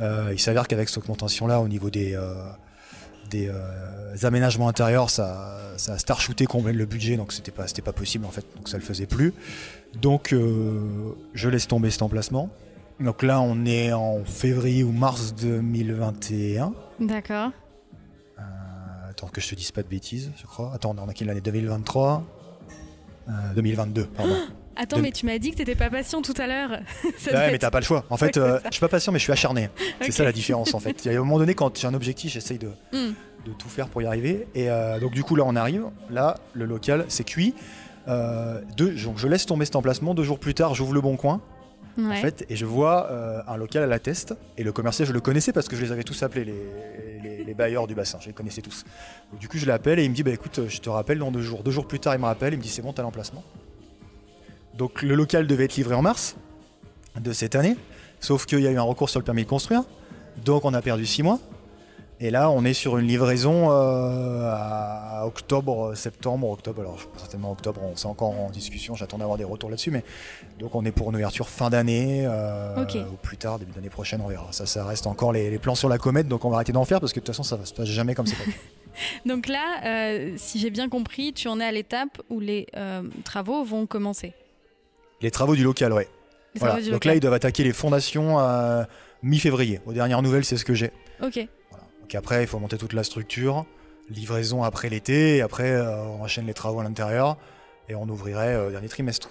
Euh, 0.00 0.30
il 0.32 0.38
s'avère 0.40 0.68
qu'avec 0.68 0.88
cette 0.88 0.98
augmentation-là, 0.98 1.60
au 1.60 1.68
niveau 1.68 1.90
des, 1.90 2.14
euh, 2.14 2.34
des 3.30 3.50
aménagements 4.24 4.68
intérieurs, 4.68 5.08
ça, 5.10 5.58
ça 5.76 5.94
a 5.94 5.98
star-shooté 5.98 6.44
complètement 6.46 6.80
le 6.80 6.86
budget, 6.86 7.16
donc 7.16 7.32
c'était 7.32 7.50
pas, 7.52 7.64
pas 7.84 7.92
possible 7.92 8.24
en 8.26 8.30
fait, 8.30 8.44
donc 8.56 8.68
ça 8.68 8.76
le 8.76 8.82
faisait 8.82 9.06
plus. 9.06 9.32
Donc 10.00 10.34
je 11.34 11.48
laisse 11.48 11.66
tomber 11.68 11.90
cet 11.90 12.02
emplacement. 12.02 12.50
Donc 13.00 13.22
là, 13.22 13.40
on 13.40 13.64
est 13.64 13.92
en 13.92 14.22
février 14.24 14.84
ou 14.84 14.92
mars 14.92 15.34
2021. 15.34 16.72
D'accord. 17.00 17.50
Euh, 18.38 18.42
attends 19.10 19.28
que 19.28 19.40
je 19.40 19.48
te 19.48 19.54
dise 19.54 19.72
pas 19.72 19.82
de 19.82 19.88
bêtises, 19.88 20.30
je 20.36 20.46
crois. 20.46 20.72
Attends, 20.74 20.94
on 20.98 21.08
a 21.08 21.14
quelle 21.14 21.30
année? 21.30 21.40
2023 21.40 22.22
Euh, 23.28 23.32
2022, 23.54 24.06
pardon. 24.06 24.34
Attends, 24.76 24.96
De- 24.96 25.02
mais 25.02 25.12
tu 25.12 25.26
m'as 25.26 25.38
dit 25.38 25.50
que 25.50 25.56
t'étais 25.56 25.74
pas 25.74 25.90
patient 25.90 26.22
tout 26.22 26.34
à 26.38 26.46
l'heure. 26.46 26.70
Ouais, 27.32 27.50
mais 27.52 27.58
t'as 27.58 27.70
pas 27.70 27.80
le 27.80 27.84
choix. 27.84 28.04
En 28.10 28.16
fait, 28.16 28.36
euh, 28.38 28.58
je 28.66 28.72
suis 28.72 28.80
pas 28.80 28.88
patient, 28.88 29.12
mais 29.12 29.18
je 29.18 29.24
suis 29.24 29.32
acharné. 29.32 29.68
C'est 30.00 30.12
ça 30.12 30.24
la 30.24 30.32
différence 30.32 30.74
en 30.74 30.80
fait. 30.80 31.04
Il 31.04 31.12
y 31.12 31.14
a 31.14 31.18
un 31.18 31.22
moment 31.22 31.38
donné, 31.38 31.54
quand 31.54 31.78
j'ai 31.78 31.86
un 31.86 31.94
objectif, 31.94 32.32
j'essaye 32.32 32.58
de, 32.58 32.68
Hmm. 32.92 33.12
de 33.46 33.52
tout 33.58 33.68
faire 33.68 33.88
pour 33.88 34.02
y 34.02 34.06
arriver. 34.06 34.46
Et 34.54 34.70
euh, 34.70 34.98
donc 34.98 35.12
du 35.12 35.22
coup, 35.24 35.36
là, 35.36 35.44
on 35.46 35.56
arrive. 35.56 35.84
Là, 36.10 36.36
le 36.54 36.64
local, 36.64 37.04
c'est 37.08 37.24
cuit. 37.24 37.54
Euh, 38.08 38.60
deux, 38.76 38.90
donc, 38.94 39.18
je 39.18 39.28
laisse 39.28 39.46
tomber 39.46 39.64
cet 39.64 39.76
emplacement. 39.76 40.14
Deux 40.14 40.24
jours 40.24 40.38
plus 40.38 40.54
tard, 40.54 40.74
j'ouvre 40.74 40.94
le 40.94 41.00
bon 41.00 41.16
coin. 41.16 41.40
Ouais. 41.98 42.04
En 42.18 42.20
fait, 42.22 42.46
et 42.48 42.56
je 42.56 42.64
vois 42.64 43.10
euh, 43.12 43.42
un 43.46 43.56
local 43.58 43.82
à 43.82 43.86
la 43.86 43.98
teste. 43.98 44.34
Et 44.56 44.64
le 44.64 44.72
commercial, 44.72 45.06
je 45.06 45.12
le 45.12 45.20
connaissais 45.20 45.52
parce 45.52 45.68
que 45.68 45.76
je 45.76 45.82
les 45.82 45.92
avais 45.92 46.02
tous 46.02 46.22
appelés, 46.22 46.44
les, 46.46 46.54
les- 47.22 47.44
les 47.44 47.54
bailleurs 47.54 47.86
du 47.86 47.94
bassin. 47.94 48.18
Je 48.20 48.28
les 48.28 48.32
connaissais 48.32 48.62
tous. 48.62 48.84
Donc, 49.30 49.40
du 49.40 49.46
coup, 49.48 49.58
je 49.58 49.66
l'appelle 49.66 49.98
et 49.98 50.04
il 50.04 50.10
me 50.10 50.14
dit 50.14 50.22
bah, 50.22 50.30
écoute, 50.30 50.60
je 50.68 50.78
te 50.78 50.88
rappelle 50.88 51.18
dans 51.18 51.30
deux 51.30 51.42
jours. 51.42 51.62
Deux 51.62 51.70
jours 51.70 51.86
plus 51.86 52.00
tard, 52.00 52.14
il 52.14 52.20
me 52.20 52.24
rappelle. 52.24 52.54
Il 52.54 52.56
me 52.56 52.62
dit 52.62 52.70
c'est 52.70 52.80
bon, 52.82 52.92
t'as 52.94 53.02
l'emplacement. 53.02 53.44
Donc, 54.74 55.02
le 55.02 55.14
local 55.14 55.46
devait 55.46 55.64
être 55.64 55.76
livré 55.76 55.94
en 55.94 56.02
mars 56.02 56.36
de 57.20 57.32
cette 57.32 57.54
année. 57.54 57.76
Sauf 58.20 58.46
qu'il 58.46 58.60
y 58.60 58.66
a 58.66 58.70
eu 58.70 58.78
un 58.78 58.82
recours 58.82 59.10
sur 59.10 59.20
le 59.20 59.24
permis 59.24 59.44
de 59.44 59.48
construire. 59.48 59.82
Donc, 60.44 60.64
on 60.64 60.72
a 60.74 60.82
perdu 60.82 61.06
six 61.06 61.22
mois. 61.22 61.38
Et 62.20 62.30
là, 62.30 62.50
on 62.50 62.64
est 62.64 62.72
sur 62.72 62.98
une 62.98 63.08
livraison 63.08 63.72
euh, 63.72 64.54
à 64.54 65.26
octobre, 65.26 65.94
septembre, 65.96 66.48
octobre. 66.48 66.80
Alors, 66.80 66.98
certainement 67.16 67.50
octobre, 67.50 67.80
on 67.82 67.96
c'est 67.96 68.06
encore 68.06 68.30
en 68.30 68.48
discussion. 68.48 68.94
J'attends 68.94 69.18
d'avoir 69.18 69.38
des 69.38 69.44
retours 69.44 69.70
là-dessus. 69.70 69.90
Mais 69.90 70.04
donc, 70.60 70.74
on 70.76 70.84
est 70.84 70.92
pour 70.92 71.10
une 71.10 71.16
ouverture 71.16 71.48
fin 71.48 71.68
d'année 71.68 72.24
euh, 72.24 72.84
ou 73.12 73.16
plus 73.20 73.36
tard, 73.36 73.58
début 73.58 73.72
d'année 73.72 73.90
prochaine, 73.90 74.20
on 74.24 74.28
verra. 74.28 74.46
Ça, 74.52 74.66
ça 74.66 74.84
reste 74.84 75.08
encore 75.08 75.32
les, 75.32 75.50
les 75.50 75.58
plans 75.58 75.74
sur 75.74 75.88
la 75.88 75.98
comète. 75.98 76.28
Donc, 76.28 76.44
on 76.44 76.50
va 76.50 76.56
arrêter 76.56 76.72
d'en 76.72 76.84
faire 76.84 77.00
parce 77.00 77.12
que 77.12 77.18
de 77.18 77.24
toute 77.24 77.34
façon, 77.34 77.42
ça 77.42 77.56
va 77.56 77.64
se 77.64 77.74
passer 77.74 77.90
jamais 77.90 78.14
comme 78.14 78.26
c'est 78.26 78.36
prévu. 78.36 78.56
Donc 79.26 79.48
là, 79.48 79.80
euh, 79.84 80.34
si 80.36 80.58
j'ai 80.58 80.70
bien 80.70 80.88
compris, 80.88 81.32
tu 81.32 81.48
en 81.48 81.60
es 81.60 81.64
à 81.64 81.72
l'étape 81.72 82.20
où 82.30 82.40
les 82.40 82.66
euh, 82.76 83.02
travaux 83.24 83.64
vont 83.64 83.86
commencer. 83.86 84.32
Les 85.22 85.30
travaux 85.30 85.56
du 85.56 85.62
local, 85.62 85.92
ouais. 85.92 86.08
Voilà. 86.56 86.80
du 86.80 86.90
Donc 86.90 87.04
là, 87.04 87.14
ils 87.14 87.20
doivent 87.20 87.32
attaquer 87.34 87.64
les 87.64 87.72
fondations 87.72 88.38
à 88.38 88.86
mi-février. 89.22 89.80
Aux 89.86 89.92
dernières 89.92 90.22
nouvelles, 90.22 90.44
c'est 90.44 90.56
ce 90.56 90.64
que 90.64 90.74
j'ai. 90.74 90.90
Ok. 91.22 91.46
Voilà. 91.70 91.84
Donc 92.00 92.14
après, 92.14 92.42
il 92.42 92.46
faut 92.46 92.58
monter 92.58 92.76
toute 92.76 92.92
la 92.92 93.04
structure, 93.04 93.64
livraison 94.10 94.62
après 94.62 94.88
l'été, 94.88 95.36
et 95.36 95.42
après, 95.42 95.70
euh, 95.70 96.02
on 96.02 96.22
enchaîne 96.22 96.46
les 96.46 96.54
travaux 96.54 96.80
à 96.80 96.84
l'intérieur, 96.84 97.38
et 97.88 97.94
on 97.94 98.08
ouvrirait 98.08 98.54
euh, 98.54 98.70
dernier 98.70 98.88
trimestre. 98.88 99.30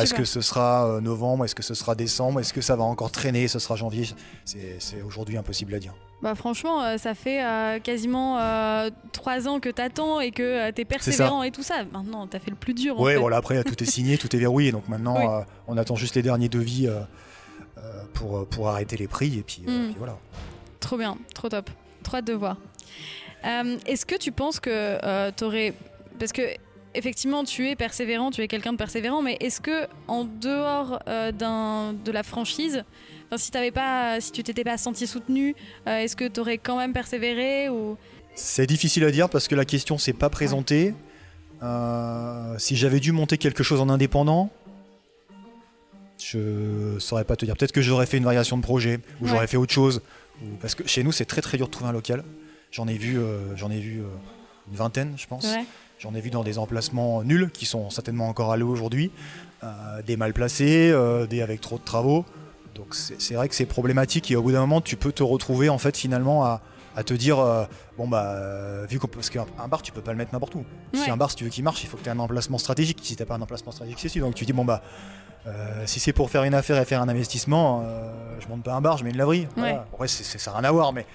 Est-ce 0.00 0.14
que 0.14 0.24
ce 0.24 0.40
sera 0.40 0.86
euh, 0.86 1.00
novembre, 1.00 1.44
est-ce 1.44 1.54
que 1.54 1.62
ce 1.62 1.74
sera 1.74 1.94
décembre, 1.94 2.40
est-ce 2.40 2.52
que 2.52 2.60
ça 2.60 2.76
va 2.76 2.84
encore 2.84 3.10
traîner, 3.10 3.48
ce 3.48 3.58
sera 3.58 3.74
janvier? 3.76 4.06
C'est 4.44 5.02
aujourd'hui 5.02 5.36
impossible 5.36 5.74
à 5.74 5.78
dire. 5.78 5.94
Bah 6.22 6.34
franchement, 6.36 6.82
euh, 6.84 6.98
ça 6.98 7.14
fait 7.14 7.42
euh, 7.44 7.80
quasiment 7.80 8.38
euh, 8.38 8.90
trois 9.12 9.48
ans 9.48 9.58
que 9.58 9.68
t'attends 9.68 10.20
et 10.20 10.30
que 10.30 10.70
t'es 10.70 10.84
persévérant 10.84 11.42
et 11.42 11.50
tout 11.50 11.64
ça. 11.64 11.84
Maintenant, 11.90 12.26
t'as 12.28 12.38
fait 12.38 12.50
le 12.50 12.56
plus 12.56 12.74
dur. 12.74 12.96
fait. 13.04 13.16
voilà, 13.16 13.38
après, 13.38 13.64
tout 13.64 13.82
est 13.82 13.86
signé, 13.86 14.18
tout 14.18 14.34
est 14.36 14.38
verrouillé, 14.38 14.70
donc 14.70 14.86
maintenant, 14.88 15.16
Oui. 15.18 15.26
euh, 15.26 15.40
on 15.66 15.76
attend 15.76 15.96
juste 15.96 16.14
les 16.14 16.22
derniers 16.22 16.48
devis 16.48 16.88
pour, 18.14 18.46
pour 18.46 18.68
arrêter 18.68 18.96
les 18.96 19.08
prix, 19.08 19.38
et 19.38 19.42
puis, 19.42 19.62
Mm. 19.66 19.86
puis 19.88 19.94
voilà. 19.98 20.16
Trop 20.80 20.96
bien, 20.96 21.16
trop 21.34 21.48
top. 21.48 21.70
Trop 22.02 22.20
de 22.20 22.32
voir. 22.34 22.56
Est-ce 23.44 24.04
que 24.06 24.16
tu 24.16 24.32
penses 24.32 24.60
que 24.60 25.30
t'aurais... 25.30 25.74
Parce 26.18 26.32
que 26.32 26.42
effectivement, 26.94 27.44
tu 27.44 27.68
es 27.68 27.76
persévérant, 27.76 28.30
tu 28.30 28.42
es 28.42 28.48
quelqu'un 28.48 28.72
de 28.72 28.76
persévérant, 28.78 29.22
mais 29.22 29.36
est-ce 29.40 29.60
que 29.60 29.86
en 30.08 30.24
dehors 30.24 31.00
euh, 31.08 31.32
de 31.32 32.12
la 32.12 32.22
franchise, 32.22 32.84
si 33.36 33.50
t'avais 33.50 33.70
pas, 33.70 34.20
si 34.20 34.32
tu 34.32 34.42
t'étais 34.42 34.64
pas 34.64 34.76
senti 34.78 35.06
soutenu, 35.06 35.54
euh, 35.86 35.98
est-ce 35.98 36.16
que 36.16 36.28
t'aurais 36.28 36.58
quand 36.58 36.76
même 36.78 36.92
persévéré 36.92 37.68
ou? 37.68 37.96
C'est 38.34 38.66
difficile 38.66 39.04
à 39.04 39.10
dire 39.10 39.28
parce 39.28 39.48
que 39.48 39.54
la 39.54 39.64
question 39.64 39.98
s'est 39.98 40.12
pas 40.12 40.30
présentée. 40.30 40.94
Euh, 41.62 42.58
si 42.58 42.76
j'avais 42.76 42.98
dû 43.00 43.12
monter 43.12 43.38
quelque 43.38 43.62
chose 43.62 43.80
en 43.80 43.88
indépendant, 43.88 44.50
je 46.18 46.96
saurais 46.98 47.24
pas 47.24 47.36
te 47.36 47.44
dire. 47.44 47.56
Peut-être 47.56 47.72
que 47.72 47.82
j'aurais 47.82 48.06
fait 48.06 48.16
une 48.16 48.24
variation 48.24 48.56
de 48.56 48.62
projet 48.62 49.00
ou 49.20 49.24
Ouais. 49.24 49.30
j'aurais 49.30 49.46
fait 49.46 49.56
autre 49.56 49.72
chose. 49.72 50.02
Parce 50.60 50.74
que 50.74 50.86
chez 50.88 51.02
nous, 51.02 51.12
c'est 51.12 51.24
très 51.24 51.40
très 51.40 51.56
dur 51.56 51.66
de 51.66 51.72
trouver 51.72 51.90
un 51.90 51.92
local. 51.92 52.24
J'en 52.70 52.88
ai 52.88 52.96
vu, 52.96 53.18
j'en 53.54 53.70
ai 53.70 53.78
vu 53.80 54.02
une 54.70 54.76
vingtaine, 54.76 55.14
je 55.16 55.26
pense. 55.26 55.44
Ouais. 55.44 55.64
J'en 56.02 56.14
ai 56.16 56.20
vu 56.20 56.30
dans 56.30 56.42
des 56.42 56.58
emplacements 56.58 57.22
nuls 57.22 57.48
qui 57.52 57.64
sont 57.64 57.88
certainement 57.88 58.28
encore 58.28 58.56
l'eau 58.56 58.68
aujourd'hui, 58.68 59.12
euh, 59.62 60.02
des 60.04 60.16
mal 60.16 60.32
placés, 60.32 60.90
euh, 60.90 61.28
des 61.28 61.42
avec 61.42 61.60
trop 61.60 61.78
de 61.78 61.84
travaux. 61.84 62.24
Donc 62.74 62.94
c'est 62.96 63.34
vrai 63.34 63.48
que 63.48 63.54
c'est 63.54 63.66
problématique 63.66 64.28
et 64.32 64.34
au 64.36 64.42
bout 64.42 64.50
d'un 64.50 64.62
moment 64.62 64.80
tu 64.80 64.96
peux 64.96 65.12
te 65.12 65.22
retrouver 65.22 65.68
en 65.68 65.78
fait 65.78 65.96
finalement 65.96 66.44
à, 66.44 66.60
à 66.96 67.04
te 67.04 67.14
dire 67.14 67.38
euh, 67.38 67.64
bon 67.98 68.08
bah 68.08 68.24
euh, 68.32 68.84
vu 68.90 68.98
qu'on 68.98 69.06
parce 69.06 69.30
qu'un 69.30 69.46
un 69.62 69.68
bar 69.68 69.80
tu 69.82 69.92
peux 69.92 70.00
pas 70.00 70.10
le 70.10 70.16
mettre 70.18 70.32
n'importe 70.32 70.56
où. 70.56 70.64
Si 70.92 71.02
Ouais. 71.02 71.10
un 71.10 71.16
bar 71.16 71.30
si 71.30 71.36
tu 71.36 71.44
veux 71.44 71.50
qu'il 71.50 71.62
marche 71.62 71.84
il 71.84 71.86
faut 71.88 71.96
que 71.98 72.02
tu 72.02 72.08
aies 72.08 72.12
un 72.12 72.18
emplacement 72.18 72.58
stratégique. 72.58 72.98
Si 73.02 73.14
t'as 73.14 73.24
pas 73.26 73.34
un 73.36 73.42
emplacement 73.42 73.70
stratégique 73.70 74.00
c'est 74.00 74.08
sûr. 74.08 74.24
Donc 74.26 74.34
tu 74.34 74.44
dis 74.44 74.52
bon 74.52 74.64
bah 74.64 74.82
euh, 75.46 75.82
si 75.86 76.00
c'est 76.00 76.12
pour 76.12 76.30
faire 76.30 76.42
une 76.44 76.54
affaire 76.54 76.78
et 76.82 76.84
faire 76.84 77.00
un 77.02 77.08
investissement, 77.08 77.84
je 78.40 78.48
monte 78.48 78.64
pas 78.64 78.72
un 78.74 78.80
bar, 78.80 78.96
je 78.98 79.04
mets 79.04 79.10
une 79.10 79.18
laverie. 79.18 79.46
Voilà. 79.56 79.86
C'est- 80.06 80.24
c'est- 80.24 80.38
ça 80.38 80.50
n'a 80.50 80.58
rien 80.58 80.68
à 80.68 80.72
voir 80.72 80.92
mais 80.92 81.06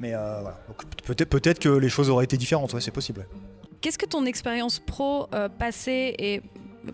mais 0.00 0.10
voilà. 0.10 0.58
Peut-être 1.04 1.28
peut-être 1.28 1.58
que 1.60 1.68
les 1.68 1.88
choses 1.90 2.08
auraient 2.10 2.24
été 2.24 2.36
différentes. 2.38 2.72
Ouais 2.74 2.80
c'est 2.80 2.90
possible. 2.90 3.26
Qu'est-ce 3.86 3.98
que 3.98 4.06
ton 4.06 4.26
expérience 4.26 4.80
pro 4.80 5.28
euh, 5.32 5.48
passée 5.48 6.16
et 6.18 6.38
euh, 6.38 6.90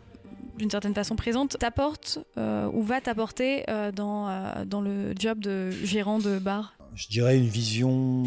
d'une 0.58 0.68
certaine 0.68 0.92
façon 0.92 1.16
présente 1.16 1.58
t'apporte 1.58 2.18
euh, 2.36 2.68
ou 2.70 2.82
va 2.82 3.00
t'apporter 3.00 3.64
euh, 3.70 3.90
dans, 3.92 4.28
euh, 4.28 4.66
dans 4.66 4.82
le 4.82 5.14
job 5.18 5.38
de 5.38 5.70
gérant 5.70 6.18
de 6.18 6.38
bar? 6.38 6.74
Je 6.94 7.08
dirais 7.08 7.38
une 7.38 7.46
vision 7.46 8.22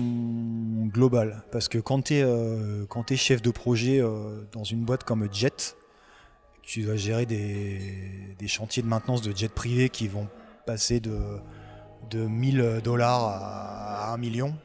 globale. 0.88 1.44
Parce 1.52 1.68
que 1.68 1.78
quand 1.78 2.06
tu 2.06 2.16
es, 2.16 3.16
chef 3.16 3.44
de 3.44 3.52
projet 3.52 4.02
euh, 4.02 4.44
dans 4.52 4.64
une 4.64 4.84
boîte 4.84 5.04
comme 5.04 5.32
Jet, 5.32 5.78
tu 6.64 6.82
dois 6.82 6.96
gérer 6.96 7.28
des, 7.28 8.36
des 8.40 8.48
chantiers 8.48 8.82
de 8.82 8.88
maintenance 8.88 9.22
de 9.22 9.32
jet 9.32 9.54
privé 9.54 9.90
qui 9.90 10.08
vont 10.08 10.28
passer 10.66 11.00
de, 11.00 11.20
de 12.10 12.26
1000 12.26 12.82
dollars 12.84 13.26
à 13.28 14.12
1 14.14 14.18
million. 14.18 14.56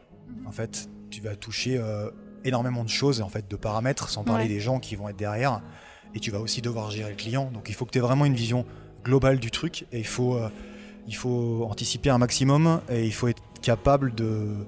En 0.47 0.52
fait, 0.52 0.88
tu 1.11 1.21
vas 1.21 1.37
toucher 1.37 1.76
euh, 1.76 2.11
énormément 2.44 2.85
de 2.85 2.88
choses, 2.88 3.20
en 3.23 3.28
fait, 3.28 3.49
de 3.50 3.56
paramètres, 3.56 4.09
sans 4.09 4.25
parler 4.25 4.44
Ouais. 4.44 4.49
des 4.49 4.61
gens 4.61 4.78
qui 4.80 4.97
vont 4.97 5.09
être 5.09 5.16
derrière. 5.18 5.61
et 6.14 6.18
tu 6.18 6.32
vas 6.32 6.40
aussi 6.40 6.61
devoir 6.61 6.90
gérer 6.90 7.11
le 7.11 7.16
client. 7.16 7.50
Donc 7.54 7.68
il 7.68 7.75
faut 7.75 7.85
que 7.85 7.92
tu 7.92 7.99
aies 7.99 8.00
vraiment 8.00 8.25
une 8.25 8.35
vision 8.35 8.66
globale 9.04 9.38
du 9.38 9.52
truc 9.52 9.87
et 9.92 10.00
il 10.00 10.06
faut, 10.06 10.35
euh, 10.35 10.49
il 11.06 11.14
faut 11.14 11.64
anticiper 11.70 12.11
un 12.11 12.18
maximum 12.18 12.80
et 12.90 13.04
il 13.06 13.12
faut 13.12 13.28
être 13.28 13.40
capable 13.62 14.12
de, 14.16 14.66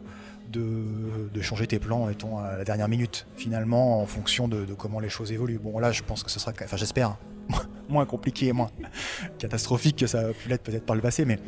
de, 0.52 1.28
de 1.32 1.40
changer 1.42 1.66
tes 1.66 1.78
plans 1.80 2.06
à 2.06 2.56
la 2.56 2.64
dernière 2.64 2.88
minute 2.88 3.26
finalement 3.36 4.00
en 4.00 4.06
fonction 4.06 4.46
de, 4.46 4.64
de 4.64 4.74
comment 4.74 5.00
les 5.00 5.08
choses 5.08 5.32
évoluent. 5.32 5.58
Bon 5.58 5.78
là 5.80 5.90
je 5.92 6.02
pense 6.04 6.22
que 6.22 6.30
ce 6.30 6.38
sera, 6.38 6.52
enfin 6.62 6.76
j'espère, 6.76 7.16
moins 7.92 8.06
compliqué 8.06 8.46
et 8.48 8.52
moins 8.52 8.70
catastrophique 9.38 9.96
que 9.96 10.06
ça 10.06 10.20
a 10.20 10.32
pu 10.32 10.48
l'être 10.48 10.62
peut-être 10.62 10.86
par 10.86 10.96
le 10.96 11.02
passé, 11.02 11.24
mais 11.24 11.38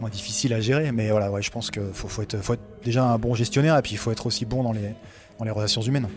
moins 0.00 0.10
difficile 0.10 0.52
à 0.52 0.60
gérer. 0.60 0.92
Mais 0.92 1.10
voilà, 1.10 1.30
ouais, 1.30 1.42
je 1.42 1.50
pense 1.50 1.70
qu'il 1.70 1.82
faut, 1.92 2.08
faut, 2.08 2.22
être, 2.22 2.38
faut 2.38 2.54
être 2.54 2.82
déjà 2.84 3.04
un 3.04 3.18
bon 3.18 3.34
gestionnaire 3.34 3.76
et 3.76 3.82
puis 3.82 3.92
il 3.92 3.98
faut 3.98 4.10
être 4.10 4.26
aussi 4.26 4.44
bon 4.44 4.62
dans 4.62 4.72
les, 4.72 4.94
dans 5.38 5.44
les 5.44 5.50
relations 5.50 5.82
humaines. 5.82 6.08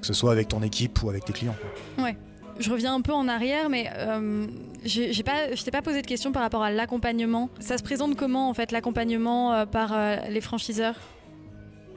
Que 0.00 0.06
ce 0.06 0.14
soit 0.14 0.32
avec 0.32 0.48
ton 0.48 0.62
équipe 0.62 1.02
ou 1.02 1.10
avec 1.10 1.24
tes 1.24 1.32
clients. 1.32 1.56
Ouais. 1.98 2.16
Je 2.58 2.70
reviens 2.70 2.94
un 2.94 3.00
peu 3.00 3.12
en 3.12 3.26
arrière, 3.26 3.68
mais 3.68 3.90
euh, 3.96 4.46
j'ai 4.84 5.12
j'ai 5.12 5.22
pas, 5.24 5.54
je 5.54 5.62
t'ai 5.64 5.72
pas 5.72 5.82
posé 5.82 6.02
de 6.02 6.06
question 6.06 6.30
par 6.30 6.42
rapport 6.42 6.62
à 6.62 6.70
l'accompagnement. 6.70 7.48
Ça 7.58 7.78
se 7.78 7.82
présente 7.82 8.16
comment 8.16 8.48
en 8.48 8.54
fait 8.54 8.70
l'accompagnement 8.70 9.52
euh, 9.52 9.66
par 9.66 9.92
euh, 9.92 10.16
les 10.28 10.40
franchiseurs? 10.40 10.94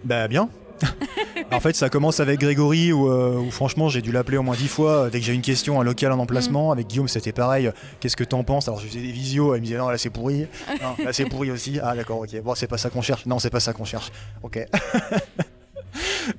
Bah 0.03 0.27
bien. 0.27 0.49
en 1.51 1.59
fait, 1.59 1.75
ça 1.75 1.89
commence 1.89 2.19
avec 2.19 2.39
Grégory, 2.39 2.91
où, 2.91 3.09
euh, 3.09 3.37
où 3.37 3.51
franchement, 3.51 3.89
j'ai 3.89 4.01
dû 4.01 4.11
l'appeler 4.11 4.37
au 4.37 4.43
moins 4.43 4.55
dix 4.55 4.67
fois 4.67 4.91
euh, 4.91 5.09
dès 5.09 5.19
que 5.19 5.25
j'ai 5.25 5.33
une 5.33 5.41
question, 5.41 5.79
un 5.79 5.83
local, 5.83 6.11
un 6.11 6.19
emplacement. 6.19 6.71
Avec 6.71 6.87
Guillaume, 6.87 7.07
c'était 7.07 7.31
pareil. 7.31 7.71
Qu'est-ce 7.99 8.17
que 8.17 8.23
t'en 8.23 8.43
penses? 8.43 8.67
Alors, 8.67 8.79
je 8.79 8.87
faisais 8.87 9.01
des 9.01 9.11
visios, 9.11 9.55
il 9.55 9.61
me 9.61 9.65
disait 9.65 9.77
non, 9.77 9.89
là 9.89 9.97
c'est 9.97 10.09
pourri. 10.09 10.47
Non, 10.81 11.03
là 11.03 11.13
c'est 11.13 11.25
pourri 11.25 11.51
aussi. 11.51 11.79
Ah, 11.81 11.95
d'accord, 11.95 12.19
ok. 12.19 12.41
Bon, 12.41 12.55
c'est 12.55 12.67
pas 12.67 12.77
ça 12.77 12.89
qu'on 12.89 13.01
cherche. 13.01 13.25
Non, 13.25 13.39
c'est 13.39 13.49
pas 13.49 13.59
ça 13.59 13.73
qu'on 13.73 13.85
cherche. 13.85 14.11
Ok. 14.43 14.59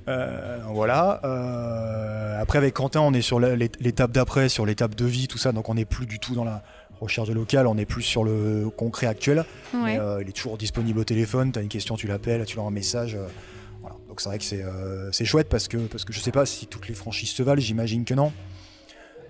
Euh, 0.07 0.59
voilà. 0.69 1.21
Euh, 1.25 2.41
après, 2.41 2.59
avec 2.59 2.75
Quentin, 2.75 3.01
on 3.01 3.13
est 3.13 3.23
sur 3.23 3.41
l'étape 3.41 4.13
d'après, 4.13 4.49
sur 4.49 4.67
l'étape 4.67 4.95
de 4.95 5.05
vie, 5.05 5.29
tout 5.29 5.39
ça. 5.39 5.53
Donc, 5.53 5.69
on 5.69 5.75
n'est 5.75 5.85
plus 5.85 6.07
du 6.07 6.19
tout 6.19 6.35
dans 6.35 6.45
la 6.45 6.63
recherche 7.01 7.29
de 7.29 7.35
local, 7.35 7.67
on 7.67 7.79
est 7.79 7.87
plus 7.87 8.03
sur 8.03 8.25
le 8.25 8.71
concret 8.77 9.07
actuel. 9.07 9.45
Mais, 9.73 9.99
euh, 9.99 10.23
il 10.23 10.29
est 10.29 10.33
toujours 10.33 10.59
disponible 10.59 10.99
au 10.99 11.05
téléphone. 11.05 11.53
Tu 11.53 11.59
as 11.59 11.63
une 11.63 11.69
question, 11.69 11.97
tu 11.97 12.07
l'appelles, 12.07 12.45
tu 12.45 12.59
envoies 12.59 12.71
un 12.71 12.75
message. 12.75 13.17
Voilà. 13.89 14.07
Donc 14.09 14.21
c'est 14.21 14.29
vrai 14.29 14.39
que 14.39 14.45
c'est 14.45 14.63
euh, 14.63 15.11
c'est 15.13 15.25
chouette 15.25 15.49
parce 15.49 15.69
que, 15.69 15.77
parce 15.77 16.05
que 16.05 16.13
je 16.13 16.21
sais 16.21 16.33
pas 16.33 16.47
si 16.47 16.67
toutes 16.67 16.89
les 16.89 16.95
franchises 16.95 17.31
se 17.31 17.43
valent, 17.43 17.61
j'imagine 17.61 18.05
que 18.05 18.15
non. 18.15 18.33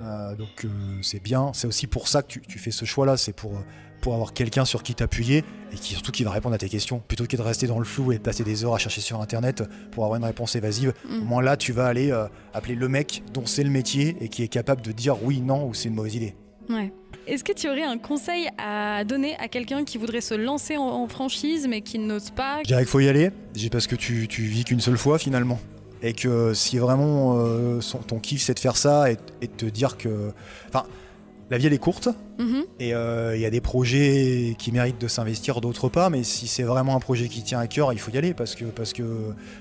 Euh, 0.00 0.34
donc 0.36 0.64
euh, 0.64 0.68
c'est 1.02 1.22
bien. 1.22 1.52
C'est 1.54 1.66
aussi 1.66 1.86
pour 1.86 2.08
ça 2.08 2.22
que 2.22 2.28
tu, 2.28 2.40
tu 2.40 2.58
fais 2.58 2.70
ce 2.70 2.84
choix-là. 2.84 3.16
C'est 3.16 3.32
pour, 3.32 3.52
pour 4.00 4.14
avoir 4.14 4.32
quelqu'un 4.32 4.64
sur 4.64 4.82
qui 4.82 4.94
t'appuyer 4.94 5.44
et 5.72 5.76
qui 5.76 5.94
surtout 5.94 6.12
qui 6.12 6.24
va 6.24 6.30
répondre 6.30 6.54
à 6.54 6.58
tes 6.58 6.68
questions. 6.68 7.00
Plutôt 7.00 7.26
que 7.26 7.36
de 7.36 7.42
rester 7.42 7.66
dans 7.66 7.78
le 7.78 7.84
flou 7.84 8.12
et 8.12 8.18
de 8.18 8.22
passer 8.22 8.44
des 8.44 8.64
heures 8.64 8.74
à 8.74 8.78
chercher 8.78 9.00
sur 9.00 9.20
Internet 9.20 9.64
pour 9.90 10.04
avoir 10.04 10.18
une 10.18 10.24
réponse 10.24 10.54
évasive. 10.56 10.94
Mm. 11.08 11.22
Au 11.22 11.24
moins 11.24 11.42
là, 11.42 11.56
tu 11.56 11.72
vas 11.72 11.86
aller 11.86 12.12
appeler 12.54 12.74
le 12.74 12.88
mec 12.88 13.22
dont 13.32 13.46
c'est 13.46 13.64
le 13.64 13.70
métier 13.70 14.16
et 14.20 14.28
qui 14.28 14.42
est 14.42 14.48
capable 14.48 14.82
de 14.82 14.92
dire 14.92 15.22
oui, 15.22 15.40
non 15.40 15.66
ou 15.66 15.74
c'est 15.74 15.88
une 15.88 15.94
mauvaise 15.94 16.14
idée. 16.14 16.34
Ouais. 16.68 16.92
Est-ce 17.26 17.44
que 17.44 17.52
tu 17.52 17.68
aurais 17.68 17.82
un 17.82 17.98
conseil 17.98 18.48
à 18.58 19.04
donner 19.04 19.36
à 19.38 19.48
quelqu'un 19.48 19.84
qui 19.84 19.98
voudrait 19.98 20.20
se 20.22 20.34
lancer 20.34 20.76
en, 20.76 20.82
en 20.86 21.08
franchise 21.08 21.66
mais 21.68 21.80
qui 21.82 21.98
n'ose 21.98 22.30
pas? 22.30 22.58
Je 22.62 22.68
dirais 22.68 22.80
qu'il 22.82 22.88
faut 22.90 23.00
y 23.00 23.08
aller, 23.08 23.30
parce 23.70 23.86
que 23.86 23.96
tu, 23.96 24.28
tu 24.28 24.42
vis 24.42 24.64
qu'une 24.64 24.80
seule 24.80 24.96
fois 24.98 25.18
finalement. 25.18 25.58
Et 26.02 26.12
que 26.12 26.54
si 26.54 26.78
vraiment 26.78 27.36
euh, 27.38 27.80
son- 27.80 27.98
ton 27.98 28.18
kiff 28.20 28.40
c'est 28.42 28.54
de 28.54 28.60
faire 28.60 28.76
ça 28.76 29.10
et, 29.10 29.16
et 29.42 29.46
de 29.48 29.52
te 29.52 29.66
dire 29.66 29.96
que. 29.96 30.30
Enfin, 30.68 30.84
la 31.50 31.56
vie 31.58 31.66
elle 31.66 31.72
est 31.72 31.78
courte 31.78 32.08
Mhm. 32.38 32.64
et 32.78 32.94
euh, 32.94 33.34
il 33.34 33.40
y 33.40 33.46
a 33.46 33.50
des 33.50 33.60
projets 33.60 34.54
qui 34.58 34.70
méritent 34.70 35.00
de 35.00 35.08
s'investir, 35.08 35.60
d'autres 35.60 35.88
pas. 35.88 36.08
Mais 36.10 36.22
si 36.22 36.46
c'est 36.46 36.62
vraiment 36.62 36.94
un 36.94 37.00
projet 37.00 37.28
qui 37.28 37.42
tient 37.42 37.58
à 37.58 37.66
cœur, 37.66 37.92
il 37.92 37.98
faut 37.98 38.10
y 38.12 38.18
aller 38.18 38.32
parce 38.34 38.54
que, 38.54 38.64
parce 38.66 38.92
que, 38.92 39.02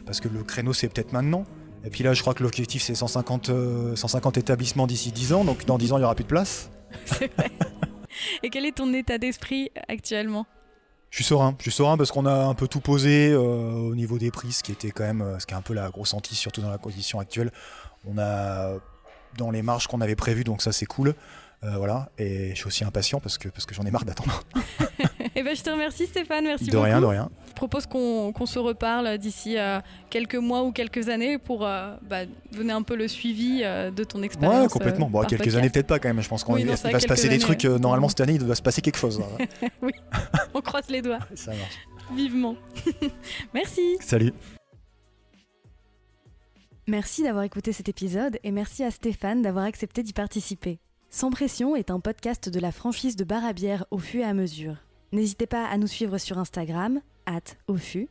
parce 0.06 0.20
que 0.20 0.28
le 0.28 0.44
créneau 0.44 0.74
c'est 0.74 0.90
peut-être 0.90 1.12
maintenant. 1.14 1.44
Et 1.86 1.90
puis 1.90 2.04
là, 2.04 2.14
je 2.14 2.22
crois 2.22 2.34
que 2.34 2.44
l'objectif 2.44 2.84
c'est 2.84 2.94
150, 2.96 3.50
euh, 3.50 3.96
150 3.96 4.38
établissements 4.38 4.86
d'ici 4.88 5.12
10 5.12 5.34
ans, 5.34 5.44
donc 5.46 5.66
dans 5.66 5.78
10 5.78 5.92
ans 5.94 5.98
il 5.98 6.02
n'y 6.02 6.06
aura 6.06 6.16
plus 6.16 6.24
de 6.24 6.30
place. 6.30 6.70
C'est 7.06 7.34
vrai. 7.36 7.52
Et 8.44 8.50
quel 8.50 8.66
est 8.66 8.76
ton 8.78 8.94
état 8.94 9.18
d'esprit 9.18 9.72
actuellement? 9.88 10.46
Je 11.10 11.18
suis 11.18 11.24
serein, 11.24 11.56
je 11.60 11.64
suis 11.64 11.72
serein 11.72 11.98
parce 11.98 12.12
qu'on 12.12 12.26
a 12.26 12.34
un 12.46 12.54
peu 12.54 12.68
tout 12.68 12.82
posé 12.82 13.30
euh, 13.32 13.40
au 13.40 13.96
niveau 13.96 14.18
des 14.18 14.30
prix, 14.30 14.52
ce 14.52 14.62
qui 14.64 14.72
était 14.74 14.92
quand 14.92 15.04
même, 15.06 15.22
euh, 15.22 15.40
ce 15.40 15.46
qui 15.46 15.54
est 15.54 15.58
un 15.58 15.62
peu 15.62 15.74
la 15.74 15.90
grosse 15.90 16.14
hantise, 16.14 16.38
surtout 16.38 16.62
dans 16.62 16.70
la 16.70 16.78
condition 16.78 17.20
actuelle. 17.20 17.52
On 18.06 18.18
a 18.18 18.74
dans 19.38 19.52
les 19.52 19.62
marges 19.62 19.88
qu'on 19.88 20.02
avait 20.02 20.16
prévues, 20.16 20.44
donc 20.44 20.62
ça 20.62 20.72
c'est 20.72 20.86
cool. 20.86 21.16
Euh, 21.64 21.76
voilà, 21.78 22.10
et 22.20 22.50
je 22.52 22.56
suis 22.56 22.68
aussi 22.68 22.84
impatient 22.84 23.20
parce 23.20 23.38
que, 23.38 23.50
parce 23.50 23.66
que 23.66 23.74
j'en 23.74 23.84
ai 23.84 23.92
marre 23.92 24.06
d'attendre. 24.06 24.44
Eh 25.40 25.44
ben, 25.44 25.56
je 25.56 25.62
te 25.62 25.70
remercie 25.70 26.08
Stéphane, 26.08 26.46
merci 26.46 26.66
De 26.66 26.72
beaucoup. 26.72 26.84
rien, 26.84 27.00
de 27.00 27.06
rien. 27.06 27.30
Je 27.58 27.60
propose 27.60 27.88
qu'on 27.88 28.32
qu'on 28.34 28.46
se 28.46 28.60
reparle 28.60 29.18
d'ici 29.18 29.58
euh, 29.58 29.80
quelques 30.12 30.36
mois 30.36 30.62
ou 30.64 30.72
quelques 30.72 31.10
années 31.10 31.40
pour 31.40 31.66
euh, 31.66 31.96
bah, 32.04 32.20
donner 32.52 32.72
un 32.72 32.84
peu 32.84 32.96
le 32.96 33.08
suivi 33.08 33.62
euh, 33.64 33.90
de 33.90 34.04
ton 34.04 34.22
expérience. 34.22 34.62
Ouais, 34.62 34.70
complètement. 34.70 35.10
Bon, 35.10 35.22
quelques 35.22 35.38
podcast. 35.40 35.58
années 35.58 35.72
peut-être 35.72 35.88
pas 35.88 35.98
quand 35.98 36.08
même. 36.08 36.22
Je 36.22 36.30
pense 36.30 36.44
qu'il 36.44 36.54
Oui, 36.54 36.66
va 36.66 36.78
se 36.78 37.08
passer 37.08 37.30
des 37.30 37.40
trucs. 37.40 37.66
euh, 37.66 37.80
normalement 37.80 38.10
cette 38.10 38.22
année, 38.22 38.34
il 38.36 38.46
doit 38.46 38.54
se 38.54 38.62
passer 38.62 38.84
quelque 38.84 39.00
chose. 39.00 39.20
hein. 39.42 39.88
On 40.54 40.62
croise 40.62 40.88
les 40.90 41.02
doigts, 41.02 41.18
ça 41.34 41.50
marche. 41.50 41.80
vivement. 42.16 42.56
merci. 43.56 43.98
Salut. 44.02 44.34
Merci 46.86 47.24
d'avoir 47.24 47.44
écouté 47.44 47.72
cet 47.74 47.90
épisode 47.90 48.38
et 48.44 48.52
merci 48.52 48.84
à 48.84 48.92
Stéphane 48.92 49.42
d'avoir 49.42 49.66
accepté 49.66 50.04
d'y 50.04 50.14
participer. 50.14 50.78
Sans 51.10 51.32
pression 51.32 51.76
est 51.76 51.90
un 51.90 52.00
podcast 52.00 52.50
de 52.50 52.60
la 52.60 52.72
franchise 52.72 53.16
de 53.16 53.24
bar 53.24 53.44
à 53.44 53.54
bière 53.54 53.84
au 53.90 53.98
fur 53.98 54.22
et 54.22 54.26
à 54.30 54.36
mesure. 54.36 54.76
N'hésitez 55.12 55.48
pas 55.48 55.66
à 55.66 55.78
nous 55.80 55.88
suivre 55.88 56.20
sur 56.20 56.38
Instagram, 56.38 57.02
at 57.28 57.56
au-fu, 57.68 58.10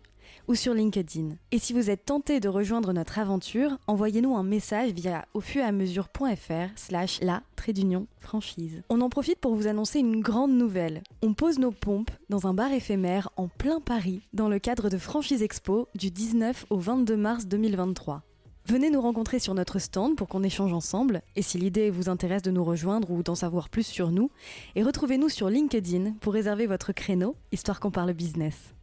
ou 0.48 0.54
sur 0.54 0.74
LinkedIn. 0.74 1.36
Et 1.50 1.58
si 1.58 1.72
vous 1.72 1.90
êtes 1.90 2.04
tenté 2.04 2.40
de 2.40 2.48
rejoindre 2.48 2.92
notre 2.92 3.18
aventure, 3.18 3.78
envoyez-nous 3.86 4.36
un 4.36 4.42
message 4.42 4.92
via 4.92 5.26
au 5.34 5.40
fur 5.40 5.62
et 5.62 5.66
à 5.66 5.72
mesure.fr 5.72 6.70
slash 6.76 7.20
la 7.22 7.42
trait 7.56 7.72
d'union 7.72 8.06
franchise. 8.20 8.82
On 8.88 9.00
en 9.00 9.08
profite 9.08 9.40
pour 9.40 9.54
vous 9.54 9.66
annoncer 9.66 9.98
une 9.98 10.20
grande 10.20 10.52
nouvelle. 10.52 11.02
On 11.22 11.34
pose 11.34 11.58
nos 11.58 11.72
pompes 11.72 12.10
dans 12.28 12.46
un 12.46 12.54
bar 12.54 12.72
éphémère 12.72 13.30
en 13.36 13.48
plein 13.48 13.80
Paris 13.80 14.20
dans 14.32 14.48
le 14.48 14.58
cadre 14.58 14.88
de 14.88 14.98
Franchise 14.98 15.42
Expo 15.42 15.88
du 15.94 16.10
19 16.10 16.66
au 16.70 16.78
22 16.78 17.16
mars 17.16 17.46
2023. 17.46 18.22
Venez 18.68 18.90
nous 18.90 19.00
rencontrer 19.00 19.38
sur 19.38 19.54
notre 19.54 19.78
stand 19.78 20.16
pour 20.16 20.26
qu'on 20.26 20.42
échange 20.42 20.72
ensemble, 20.72 21.22
et 21.36 21.42
si 21.42 21.56
l'idée 21.56 21.88
vous 21.88 22.08
intéresse 22.08 22.42
de 22.42 22.50
nous 22.50 22.64
rejoindre 22.64 23.12
ou 23.12 23.22
d'en 23.22 23.36
savoir 23.36 23.68
plus 23.68 23.86
sur 23.86 24.10
nous, 24.10 24.28
et 24.74 24.82
retrouvez-nous 24.82 25.28
sur 25.28 25.48
LinkedIn 25.48 26.14
pour 26.20 26.32
réserver 26.32 26.66
votre 26.66 26.90
créneau, 26.90 27.36
histoire 27.52 27.78
qu'on 27.78 27.92
parle 27.92 28.12
business. 28.12 28.75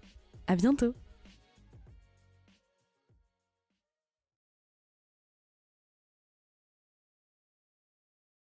À 0.47 0.55
bientôt 0.55 0.93